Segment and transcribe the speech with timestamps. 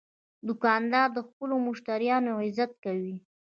[0.47, 3.15] دوکاندار د خپلو مشتریانو عزت کوي.